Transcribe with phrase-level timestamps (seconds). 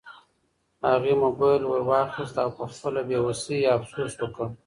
[0.91, 4.47] هغې موبایل ورواخیست او په خپله بې وسۍ یې افسوس وکړ.